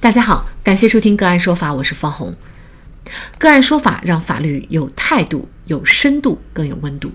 [0.00, 2.32] 大家好，感谢收听个案说法，我是方红。
[3.36, 7.10] 个案说法让法律有态度、有深度、更有温度。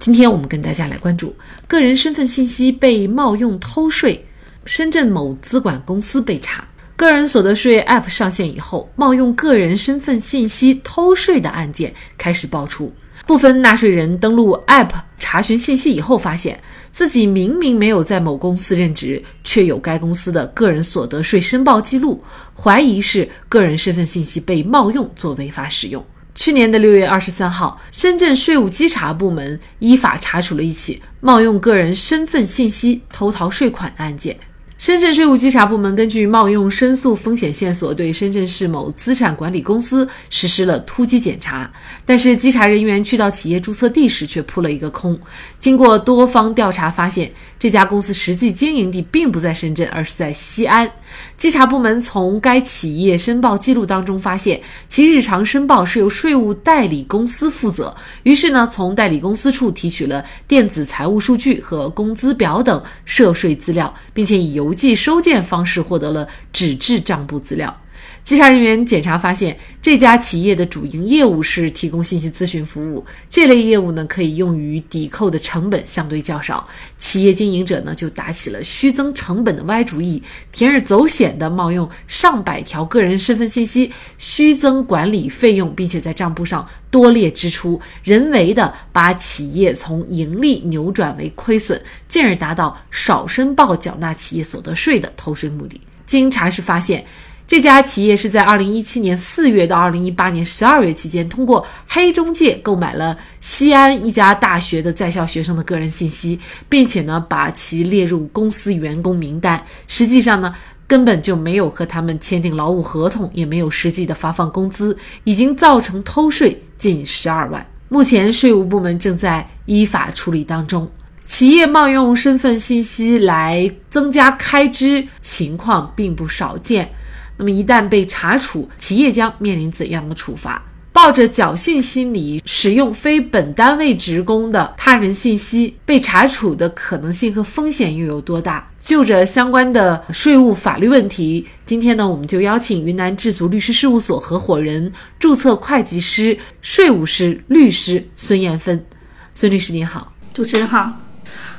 [0.00, 1.36] 今天我们跟大家来关注
[1.68, 4.26] 个人身份信息被冒用偷税，
[4.64, 6.66] 深圳某资管公司被查。
[6.96, 12.92] 个人所得税 App 上线以后，冒用个人身份信息偷税的案件开始爆出。
[13.30, 16.60] 部分纳税人登录 App 查询信息以后，发现
[16.90, 22.24] 自己明明没有在某公司任职，却有该公司的个人所得税申报记录，
[22.60, 26.04] 怀疑是个人身份信息被冒用做违法使用。
[26.34, 34.36] 去年的六月二十三号，深圳税务稽查部门依法查处了一起冒用个人身份信息偷逃税款的案件。
[34.80, 41.70] 深圳税务稽查部门根据冒用申诉风险线索，对深圳市某资产管理公司实施了突击检查。
[42.06, 45.20] 但是，稽查人员去到企业注册地时却扑了一个空。
[45.58, 50.90] 经过多方调查，发现这家公司实际经营地并不在深圳，而是在西安。
[51.40, 57.96] 稽查部门从该企业申报记录当中发现，其日常申报是由税务代理公司负责。
[58.24, 67.74] 于是呢，从代理公司处提取了电子财务数据和工资表等涉税资料，并且以邮寄收件方式获得了纸质账簿资料。
[68.22, 73.04] 稽查人员检查发现，这家企业的主营业务是提供信息咨询服务。
[73.28, 76.68] 这类业务呢，可以用于抵扣的成本相对较少。
[76.98, 80.22] 企业经营者呢，就打起了虚增成本的歪主意，
[80.54, 95.80] 铤而走险地冒用上百条个人身份信息，虚增管理费用，并且在账簿上多列支出，人为的把企业从盈利扭转为亏损，进而达到少申报缴纳企业所得税的偷税目的。
[96.04, 97.04] 经查实发现。
[97.50, 109.60] 这家企业是在二零一七年四月到二零一八年十二月期间，通过黑中介购买了西安一家大学的在校学生的个人信息，并且呢把其列入公司员工名单。
[109.88, 110.54] 实际上呢
[110.86, 117.66] 根本就没有和他们签订劳务合同，也没有实际的发放工资，已经造成偷税近十二万。
[117.88, 120.88] 目前税务部门正在依法处理当中。
[121.24, 126.92] 企业冒用身份信息来增加开支情况并不少见。
[127.40, 130.62] 那么一旦被查处，企业将面临怎样的处罚？
[130.92, 138.68] 抱着侥幸心理使用非本单位职工的他人信息，被查处的可能性和风险又有多大？
[138.78, 148.84] 就着相关的税务法律问题，今天呢，我们就邀请云南智足律师事务所合伙人、注册会计师、税务师、律师孙艳芬。
[149.32, 151.09] 孙律师您好，主持人好。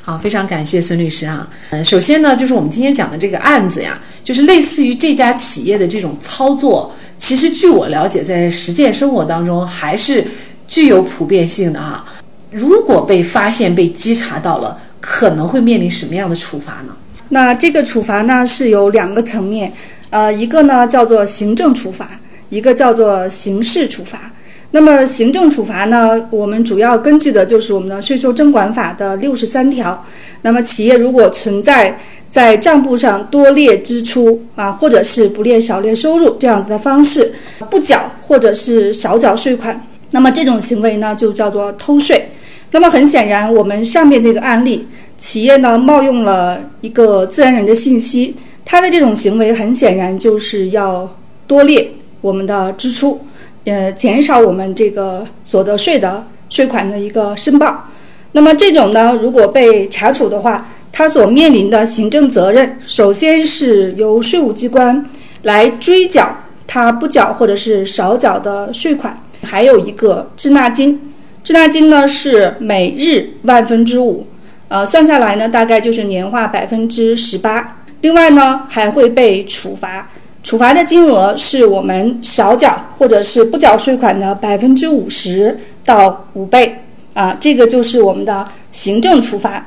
[0.04, 1.48] 好，非常感谢孙律师啊。
[1.70, 10.26] 嗯，首先呢，就是我们今天讲的这个案子呀，就是类似于这家企业的这种操作，其实据我了解，在实践生活当中还是
[10.68, 12.04] 具有普遍性的哈。
[12.50, 16.96] 如果被发现、被稽查到了，可能会面临什么样的处罚呢？
[17.30, 19.72] 那这个处罚呢是有两个层面，
[20.10, 22.20] 呃，一个呢叫做行政处罚，
[22.50, 24.32] 一个叫做刑事处罚。
[24.74, 26.28] 那么行政处罚呢？
[26.32, 30.06] 我们主要根据的就是我们的税收征管法的六十三条。
[30.44, 32.00] 那么企业如果存在
[32.30, 37.34] 在账簿上多列支出啊，或者是不列少列收入这样子的方式，
[37.70, 42.30] 不缴或者是少缴税款，那么这种行为呢就叫做偷税。
[42.72, 51.14] 那么很显然，我们上面这个案例，企业呢冒用了一个自然人的信息，它的这种行为很显然就是要
[51.46, 53.20] 多列我们的支出。
[53.66, 57.90] 呃，减少我们这个所得税的税款的一个申报。
[58.32, 65.06] 那么这种呢，如果被查处的话，他所面临的行政责任，首先是由税务机关
[65.44, 71.14] 来追缴他不缴或者是少缴的税款，还有一个滞纳金。
[71.44, 74.28] 滞纳金呢是每日万分之五，
[74.70, 77.78] 呃，算下来呢大概就是年化百分之十八。
[78.02, 80.10] 另外呢还会被处罚。
[80.52, 86.76] 处罚的金额是我们少缴或者是不缴税款的百分之五十到五倍
[87.14, 89.66] 啊，这个就是我们的行政处罚。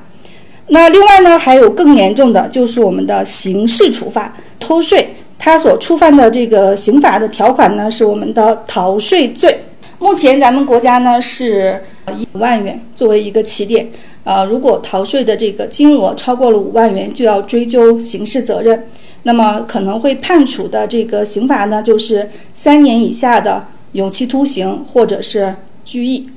[0.68, 9.60] 那另外呢，还有更严重的，就是我们的刑事处罚，偷税，它所触犯的这个刑法的条款呢，是我们的逃税罪。
[9.98, 11.82] 目前咱们国家呢是
[12.14, 13.88] 以五万元作为一个起点，
[14.24, 18.84] 呃，如果逃税的这个金额超过了五万元，就要追究刑事责任。
[19.24, 26.30] 那么可能会判处的这个刑罚呢，就是三年以下的有期徒刑或者是拘役。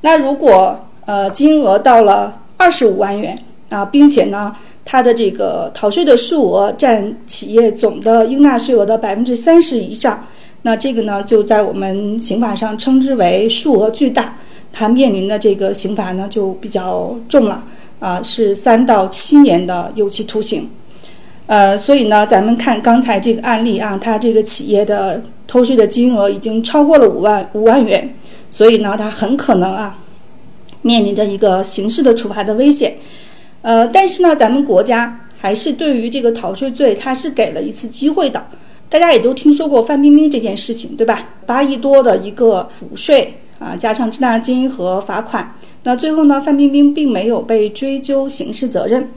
[0.00, 3.38] 那如果呃金额到了二十五万元
[3.68, 10.26] 啊，并且呢它的这个逃税的数额占企业总的应纳税额的百分之三十以上，
[10.62, 14.38] 那这个呢就在我们刑法上称之为数额巨大，
[14.72, 17.62] 它面临的这个刑罚呢就比较重了
[17.98, 20.68] 啊，是三到七年的有期徒刑。
[21.50, 28.14] 呃，所以呢，咱们看刚才这个案例啊，他这个企业的偷税的金额已经超过了五万五万元，
[28.48, 29.98] 所以呢，他很可能啊
[30.82, 32.94] 面临着一个刑事的处罚的危险。
[33.62, 38.46] 呃，但是呢，咱们国家还是对于这个逃税罪，它是给了一次机会的。
[38.88, 41.30] 大家也都听说过范冰冰这件事情，对吧？
[41.46, 45.52] 八亿多的一个补税啊，加上滞纳金和罚款，
[45.82, 49.08] 那最后呢，范冰冰并没有被追究刑事责任。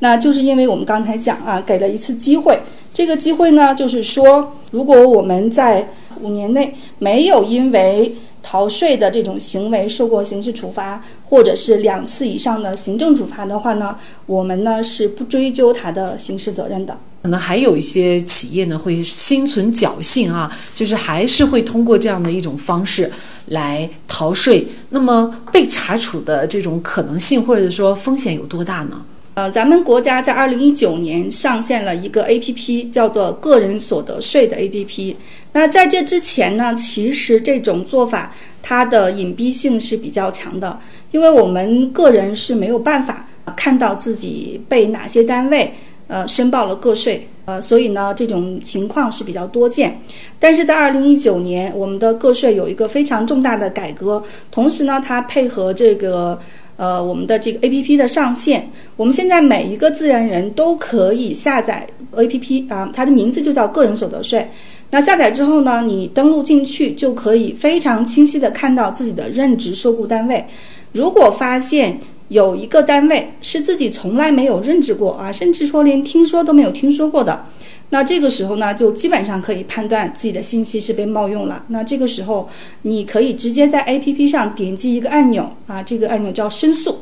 [0.00, 2.60] 那就是因为我们刚才讲啊，给了一次机会。
[2.92, 5.88] 这个机会呢，就是说，如果我们在
[6.20, 8.10] 五年内没有因为
[8.42, 16.96] 逃税的这种行为受过刑事处罚，或者是两次以上的行政处罚的话呢，我们呢是不追究他的刑事责任的。
[17.22, 23.10] 可能还有一些企业呢会心存侥幸啊，就是还是会通过这样的一种方式
[23.46, 24.66] 来逃税。
[24.90, 29.04] 那么被查处的这种可能性或者说风险有多大呢？
[29.36, 35.14] 呃，咱们国家在二零一九年上线了一个 A P P，叫做个人所得税的 A P P。
[35.52, 40.80] 那在这之前呢，其实这种做法它的隐蔽性是比较强的，
[41.10, 45.74] 因为我们个人是没有办法看到自己被哪些单位。
[46.08, 50.00] 呃，申报了个税，呃，所以呢，这种情况是比较多见。
[50.38, 54.22] 但是在二零一九年，我们的个税有一个非常重大的改革，
[54.52, 56.38] 同时呢，它配合这个
[56.76, 64.48] 呃我们的这个 A P P 的上线，我们现在每一个自然人都可以下载 A P P 啊，它的名字就叫个人所得税。
[64.90, 70.46] 那下载之后呢，你登录进去就可以非常清晰的看到自己的任职受雇单位。
[70.92, 77.46] 如果发现有一个单位是自己从来没有任职过啊，甚至说连听说都没有听说过的，
[77.90, 81.64] 那这个时候呢，就基本上可以判断自己的信息是被冒用了。
[81.68, 82.48] 那这个时候，
[82.82, 86.98] 你可以直接在 APP 上点击一个按钮啊，这个按钮叫申诉。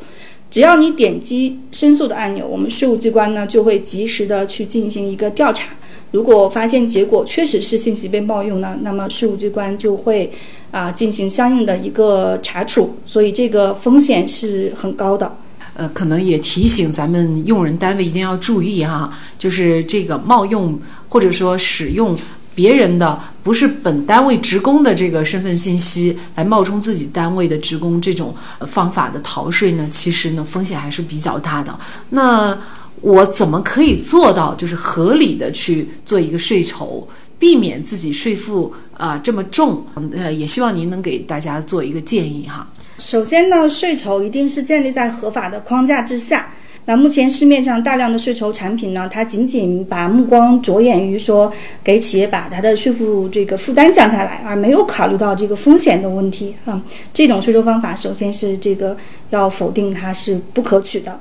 [0.50, 5.75] 只要你点击申诉的按钮，我们税务机关呢就会及时的去进行一个调查。
[6.12, 10.31] 如果发现结果确实是信息被冒用呢，那么税务机关就会
[10.70, 15.38] 啊进行相应的一个查处，所以这个风险是很高的。
[15.74, 22.16] 呃，可能也提醒咱们用人单位一定要注意哈，就是这个冒用或者说使用
[22.54, 28.34] 别人的不是本单位职工的这个身份信息来冒充自己单位的职工这种
[28.68, 31.78] 方法的逃税呢，其实呢风险还是比较大的。
[32.10, 32.58] 那。
[33.00, 37.06] 我怎么可以做到，就是合理的去做一个税筹，
[37.38, 39.84] 避免自己税负啊这么重？
[40.12, 42.66] 呃，也希望您能给大家做一个建议哈。
[42.99, 46.52] 首先呢，税筹一定是建立在合法的框架之下。
[46.87, 51.50] 那目前市面上大量的税筹产品呢，它仅仅把目光着眼于说
[51.82, 56.81] 给企业把它的税负这个负担降下来，而没有考虑到这个风险的问题啊。
[57.12, 58.96] 这种税收方法，首先是这个
[59.31, 61.19] 要否定它是不可取的。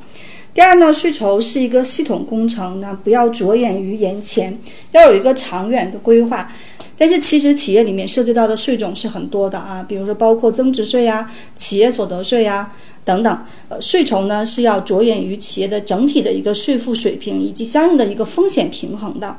[0.54, 4.56] 第二呢，税筹是一个系统工程，那不要着眼于眼前，
[4.92, 6.52] 要有一个长远的规划。
[6.96, 12.72] 但是其实企业里面涉及到的税种是很多的啊，比如说包括增值税呀、企业所得税呀
[13.04, 13.36] 等等。
[13.68, 19.36] 呃，税筹呢是要着眼于企业的整体的一个税负水平以及相应的一个风险平衡的。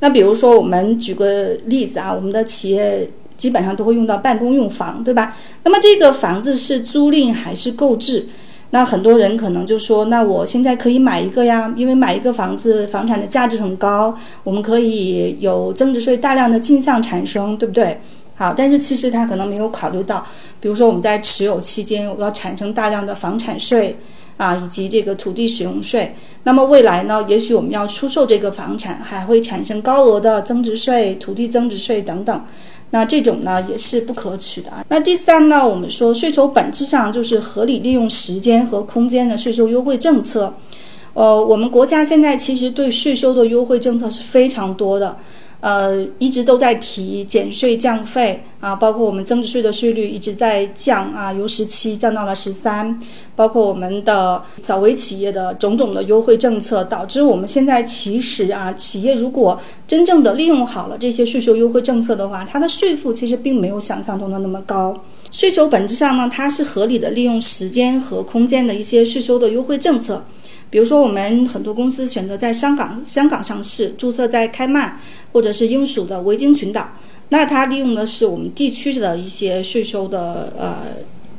[0.00, 3.08] 那比如说我们举个例子啊，我们的企业
[3.38, 5.34] 基本上都会用到办公用房，对吧？
[5.64, 8.28] 那么这个房子是租赁还是购置？
[8.72, 18.00] 那很多人可能就说，那我现在可以买一个呀，因为买一个房子，房产的价值很高，我们可以有增值税大量的进项产生，对不对？
[18.36, 20.24] 好，但是其实他可能没有考虑到，
[20.60, 23.98] 比如说我们在持有期间我要产生大量的房产税
[24.36, 26.14] 啊，以及这个土地使用税。
[26.44, 32.44] 那么未来呢，也许我们要出售这个房产，还会产生高额的增值税、土地增值税等等。
[32.90, 34.84] 那这种呢也是不可取的啊。
[34.88, 40.54] 那第三呢，我们说税收本质上就是合理利用时间和空间的税收优惠政策。
[41.12, 45.16] 呃，我们国家现在其实对税收的优惠政策是非常多的。
[45.60, 52.98] 呃，一直都在提减税降费啊，包括我们增值税的税率一直在降啊，由十七降到了十三，
[53.36, 65.04] 包括我们的小微企业的种种的优惠政策，导致我们现在其实啊，企业如果真正的利用好了这些税收优惠政策的话，它的税负其实并没有想象中的那么高。
[65.30, 70.24] 税收本质上呢，它是合理的利用时间和空间的一些税收的优惠政策。
[70.70, 75.00] 比如说，我们很多公司选择在香港香港上市，注册在开曼
[75.32, 76.90] 或者是英属的维京群岛，
[77.30, 80.76] 那它利用的是我们地区的一些税收的呃，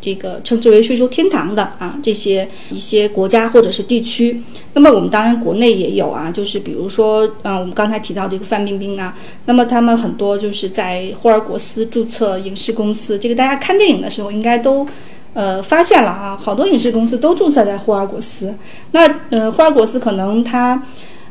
[0.02, 4.44] 这个称之为税收天堂的啊这些一些国家或者是地区。
[4.74, 14.86] 那么我们当然国内也有啊，就是比如说嗯，我们刚才提到这个范冰冰啊，那么他们很多就是在霍尔果斯注册影视公司，这个大家看电影的时候应该都。
[15.34, 18.54] 呃，发现了啊，好多影视公司都注册在霍尔果斯。
[18.92, 20.84] 那呃，霍尔果斯可能它，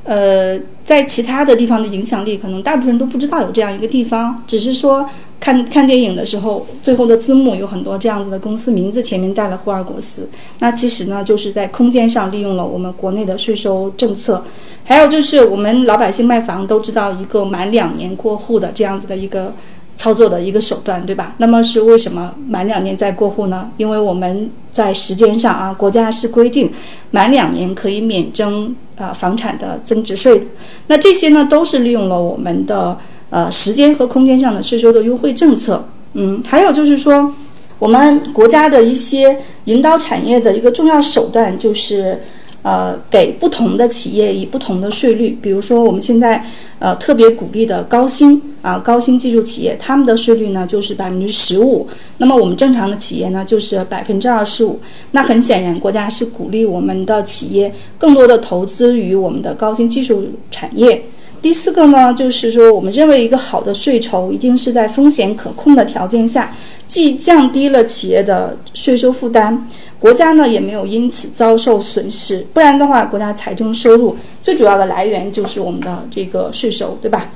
[0.05, 5.07] 呃，在其他的地方的影响力，可能大部分人都不知道有这样一个地方，只是说
[5.39, 10.27] 看看电影的时候，最后的字幕有很多这样子的公司名字前面带了霍尔果斯。
[10.61, 14.43] 那其实呢，就是在空间上利用了我们国内的税收政策。
[14.85, 19.53] 还有就是我们老百姓卖房都知道一个满两年过户的这样子的一个。
[20.01, 21.35] 操作的一个手段，对吧？
[21.37, 23.71] 那么是为什么满两年再过户呢？
[23.77, 26.71] 因为我们在时间上啊，国家是规定
[27.11, 30.49] 满两年可以免征啊房产的增值税。
[30.87, 32.97] 那这些呢，都是利用了我们的
[33.29, 35.85] 呃时间和空间上的税收的优惠政策。
[36.15, 37.35] 嗯，还有就是说，
[37.79, 42.23] 我们国家的一些引导产业的一个重要手段就是。
[42.63, 46.45] 呃，给不同的企业以不同的税率，比如说我们现在
[46.79, 51.89] 呃特别鼓励的高新啊高新技术企业，他们的税率呢就是百分之十五。
[52.19, 54.79] 那么我们正常的企业呢就是百分之二十五。
[55.13, 61.03] 那很显然，国家是鼓励我们的企业更多的投资于我们的高新技术产业。
[61.43, 66.53] 第四个呢，就是说我们认为一个好的税筹一定是在风险可控的条件下，
[66.91, 69.65] 既降低了企业的税收负担。
[70.01, 77.31] 国家呢也没有因此遭受损失，不然的话，国家财政收入最主要的来源就是我们的这个税收，对吧？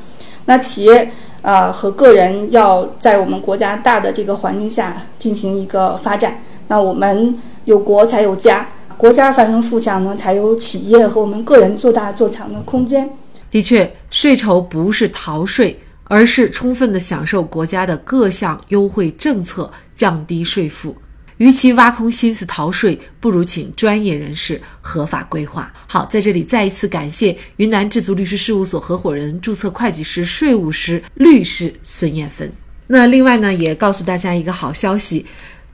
[0.47, 1.09] 那企业
[1.41, 13.09] 啊和个人要在我们国家大的这个环境下进行一个发展，那我们有国才有家，国家繁荣富强呢，才有企业和我们个人做大做强的空间。
[13.51, 20.97] 的确，税筹不是逃税，而是充分的享受国家的各项优惠政策，降低税负。
[21.39, 25.73] 与其挖空心思逃税，不如请专业人士合法规划。
[25.89, 32.53] 好，在这里再一次感谢云南智足律师事务所合伙人、注册会计师、税务师、律师孙艳芬。
[32.87, 35.27] 那另外呢，也告诉大家一个好消息，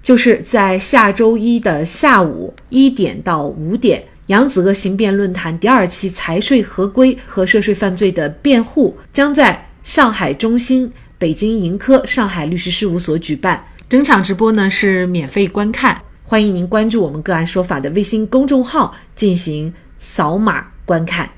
[0.03, 13.65] 就是在下周一的下午一点到五点，扬子鳄刑辩论坛第二期财税合规和涉税犯罪的辩护将在上海中心北京盈科上海律师事务所举办。
[13.89, 21.31] 整场直播呢是免费观看，欢迎您关注我们个案说法的微信公众号进行扫码观看。